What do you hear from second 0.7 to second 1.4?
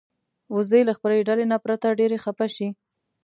له خپلې